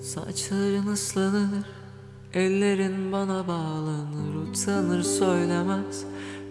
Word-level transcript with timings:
Saçların 0.00 0.86
ıslanır 0.86 1.64
Ellerin 2.34 3.12
bana 3.12 3.48
bağlanır 3.48 4.34
Utanır 4.34 5.02
söylemez. 5.02 6.04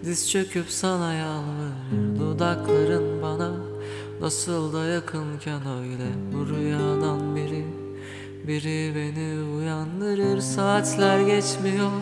Diz 0.06 0.32
çöküp 0.32 0.70
sana 0.70 1.14
yalvarır 1.14 2.20
Dudakların 2.20 3.22
bana. 3.22 3.52
Nasıl 4.22 4.74
da 4.74 4.86
yakınken 4.86 5.62
öyle 5.80 6.08
Bu 6.34 6.48
rüyadan 6.48 7.36
biri. 7.36 7.66
Biri 8.48 8.96
beni 8.96 9.56
uyandırır 9.58 10.40
Saatler 10.40 11.20
geçmiyor. 11.20 12.02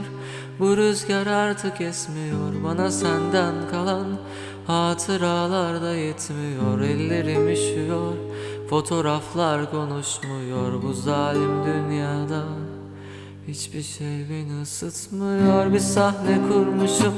Bu 0.59 0.77
rüzgar 0.77 1.27
artık 1.27 1.81
esmiyor 1.81 2.63
Bana 2.63 2.91
senden 2.91 3.55
kalan 3.71 4.17
Hatıralar 4.67 5.81
da 5.81 5.93
yetmiyor. 5.93 6.81
Ellerim 6.81 7.49
üşüyor 7.49 8.13
Fotoğraflar 8.69 9.71
konuşmuyor 9.71 10.83
Bu 10.83 10.93
zalim 10.93 11.51
dünyada. 11.65 12.43
Hiçbir 13.47 13.81
şey 13.81 14.25
beni 14.29 14.61
ısıtmıyor. 14.61 15.73
Bir 15.73 15.79
sahne 15.79 16.37
kurmuşum. 16.49 17.13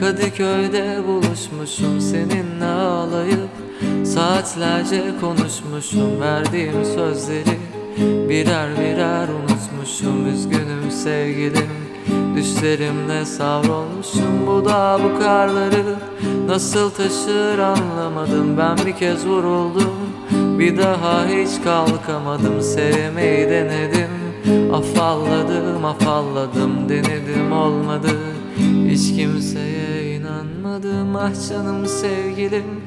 Kadıköy'de 0.00 1.00
buluşmuşum 1.06 2.00
Seninle 2.00 2.64
ağlayıp 2.64 3.50
Saatlerce 4.04 5.04
konuşmuşum. 5.20 6.20
Verdiğim 6.20 6.84
sözleri 6.84 7.58
Birer 8.28 8.78
birer 8.78 9.28
unutmuşum. 9.28 10.34
Üzgünüm 10.34 10.90
sevgilim 10.90 11.70
Düşlerimle 12.36 13.24
savrulmuşum 13.24 14.46
Bu 14.46 14.64
dağ 14.64 15.00
bu 15.04 15.20
karları 15.20 15.96
Nasıl 16.46 16.90
taşır 16.90 17.58
anlamadım. 17.58 18.58
Ben 18.58 18.76
bir 18.86 18.96
kez 18.96 19.26
vuruldum 19.26 20.12
Bir 20.58 20.76
daha 20.76 21.26
hiç 21.26 21.62
kalkamadım 21.64 22.62
Sevmeyi 22.62 23.48
denedim. 23.48 24.10
Afalladım 24.72 25.84
afalladım 25.84 26.88
Denedim 26.88 27.52
olmadı. 27.52 28.08
Hiç 28.88 29.16
kimseye 29.16 30.16
inanmadım 30.16 31.16
Ah 31.16 31.48
canım 31.48 31.86
sevgilim. 31.86 32.80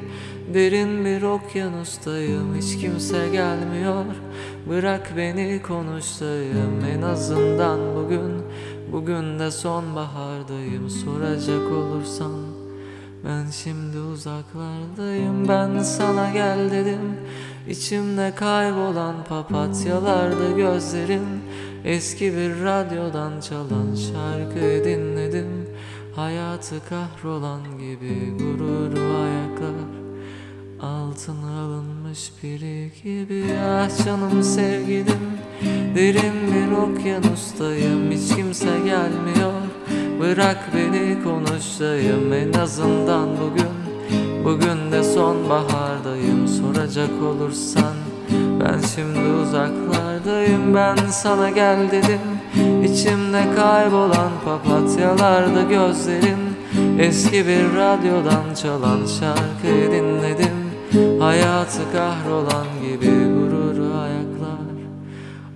Derin 0.54 1.04
bir 1.04 1.22
okyanustayım 1.22 2.56
Hiç 2.60 2.80
kimse 2.80 3.28
gelmiyor. 3.28 4.04
Bırak 4.68 5.12
beni 5.16 5.62
konuşayım 5.62 6.84
En 6.96 7.02
azından 7.02 7.80
bugün. 7.96 8.32
Bugün 8.92 9.38
de 9.38 9.50
sonbahardayım 9.50 10.90
Soracak 10.90 11.72
olursan 11.72 12.65
Ben 13.24 13.50
şimdi 13.50 13.98
uzaklardayım 13.98 15.48
Ben 15.48 15.82
sana 15.82 16.30
gel 16.30 16.70
dedim. 16.70 17.16
İçimde 17.68 18.32
kaybolan 18.36 19.14
papatyalarda 19.28 20.50
gözlerim. 20.56 21.26
Eski 21.84 22.32
bir 22.32 22.64
radyodan 22.64 23.40
çalan 23.40 23.94
şarkıyı 23.94 24.84
dinledim. 24.84 25.68
Hayatı 26.16 26.74
kahrolan 26.88 27.78
gibi 27.78 28.36
gururu 28.38 29.22
ayaklar. 29.22 30.06
Altına 30.80 31.60
alınmış 31.60 32.32
biri 32.42 32.92
gibi 33.04 33.44
Ah 33.60 34.04
canım 34.04 34.42
sevgilim. 34.42 35.38
Derin 35.94 36.34
bir 36.54 36.72
okyanustayım 36.76 38.10
Hiç 38.10 38.25
Bırak 40.26 40.58
beni 40.74 41.22
konuşayım. 41.24 42.32
En 42.32 42.52
azından 42.52 43.28
bugün 43.40 43.72
Bugün 44.44 44.92
de 44.92 45.02
sonbahardayım. 45.02 46.48
Soracak 46.48 47.22
olursan 47.22 47.94
Ben 48.60 48.80
şimdi 48.94 49.28
uzaklardayım. 49.28 50.74
Ben 50.74 50.96
sana 50.96 51.50
gel 51.50 51.90
dedim. 51.90 52.20
İçimde 52.84 53.54
kaybolan 53.56 54.30
papatyalarda 54.44 55.62
gözlerim. 55.62 56.56
Eski 56.98 57.46
bir 57.46 57.76
radyodan 57.76 58.54
çalan 58.62 59.06
şarkıyı 59.06 59.90
dinledim. 59.90 60.56
Hayatı 61.20 61.92
kahrolan 61.92 62.66
gibi 62.82 63.06
gururu 63.06 63.98
ayaklar 63.98 64.66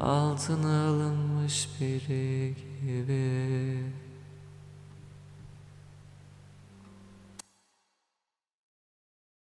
Altına 0.01 0.89
alınmış 0.89 1.69
biri 1.81 2.55
gibi 2.87 3.31